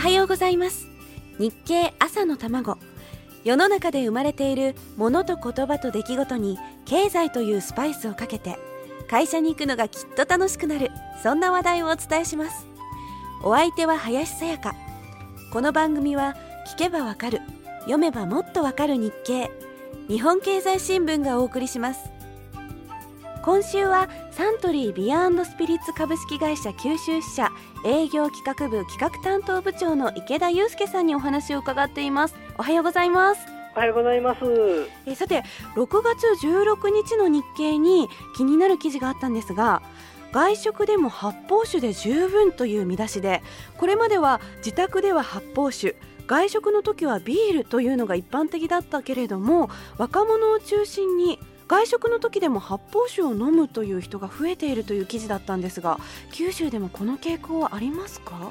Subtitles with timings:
[0.00, 0.88] はようございます。
[1.38, 2.78] 日経朝の卵。
[3.44, 8.58] 世の中で生まれているものと言葉と出来事に経済というスパイスをかけて
[9.10, 10.90] 会社に行くのがきっと楽しくなる
[11.22, 12.66] そんな話題をお伝えします。
[13.44, 14.74] お相手は林さやか。
[15.52, 16.34] この番組は
[16.74, 17.42] 聞けばわかる
[17.80, 19.50] 読めばもっとわかる日経。
[20.08, 22.08] 日本経済新聞がお送りします。
[23.42, 27.50] 今週はサントリービアスピリッツ株式会社九州支社
[27.86, 32.34] 営業企画部企画担当部長の池田祐介さんにお話を伺っています。
[32.58, 33.40] おはようございます。
[33.74, 34.40] おはようございます。
[35.06, 35.42] えさて
[35.74, 39.80] 6月16日の日経に気になる記事があったんですが
[40.32, 43.42] 外食でも発泡酒で十分という見出しで
[43.78, 45.96] これまでは自宅では発泡酒
[46.26, 56.00] 外食の時はビールというのが一般的だったけれども若者を中心に外食の時でも発泡酒を飲むという人が増えているという記事だったんですが
[56.32, 58.50] 九州でもこの傾向はありますか？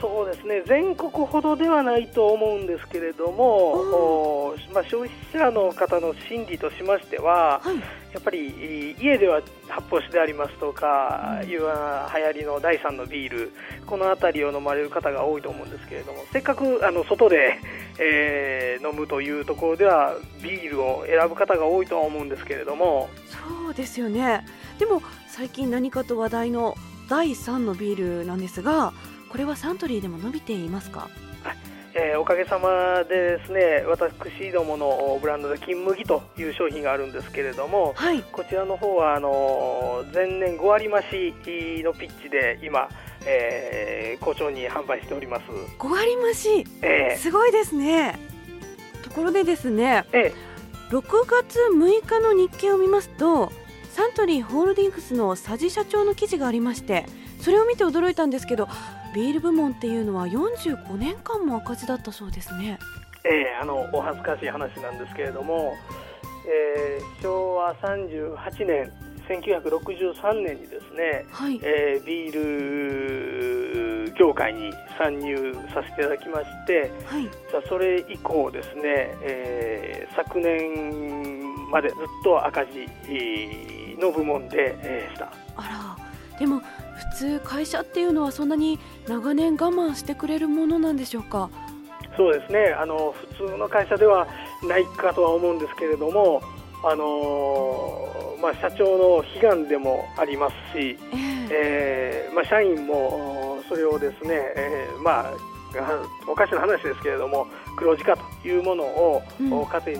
[0.00, 0.62] そうですね。
[0.66, 13.52] 全国ほどではないと思うんですけれども、まあ、消費者の方の心理としましては、はい、やっぱり家では発泡酒でありますとか、うん、いう流行りの第3のビール
[13.86, 17.58] この辺りを飲まれる方が多いと思うんですけれどもせっかくあの外で、
[17.98, 23.08] えー、飲むというところではビールを選ぶ方が多いとは思うんですけれども。
[23.26, 24.46] そうですよね。
[24.78, 26.74] でも最近何かと話題の
[27.08, 28.92] 第3のビールなんですが
[29.30, 31.08] これはサントリーでも伸びていますか？
[31.98, 42.90] えー、おかげさまでですね私どものブランドで金麦という商品があるんですけれども、はい、こちらの方はあの前年5割増しのピッチで今、
[43.24, 45.44] えー、好調に販売しております。
[45.78, 48.18] 5割増し、えー、すごいですね。
[49.02, 53.50] ところでですね、えー、6月6日の日経を見ますと
[53.96, 57.06] サントリーホールディングスの佐治社長の記事がありまして
[57.40, 58.68] それを見て驚いたんですけど
[59.14, 62.78] ビール部門っていうのは45年間も赤字だったそうですね。
[63.24, 65.72] えー、あのお恥ずかしい話なんですけれども、
[66.46, 68.92] えー、昭和38年
[69.30, 78.82] 1963年にですね、はい、えー、ビール業界に参入させていただきまして、はい、じゃそれ以降ですね、
[79.22, 82.86] えー、昨年までずっと赤字
[83.98, 85.32] の部門でした。
[85.56, 85.96] あ
[86.30, 91.50] らでも普通会社っていうのはそんなに長年我慢してくれるものなんでしょうか？
[92.16, 92.74] そうですね。
[92.78, 94.26] あの普通の会社では
[94.66, 96.42] ないかとは思うんですけれども
[96.84, 105.32] あのまあ、社長の悲願でもありますし、えー、えー、まあ、社員もそれをですね、えー、まあ、
[106.28, 107.46] おかしな話ですけれども
[107.76, 109.98] 黒字化というものを、うん、糧に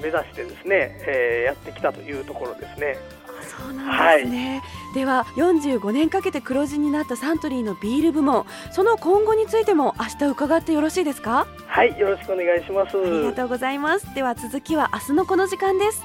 [0.00, 2.96] 目指してですね、えー、やってきたというところですね。
[3.42, 11.46] そうなんですね、はい、では45年かけて黒字になったサントリーのビール部門その今後についても明日伺ってよろしいですか？
[11.66, 12.96] はいよろしくお願いします。
[12.98, 14.14] ありがとうございます。
[14.14, 16.02] では続きは明日のこの時間です